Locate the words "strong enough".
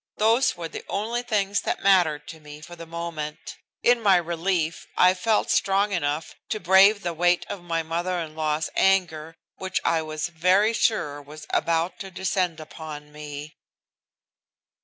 5.51-6.33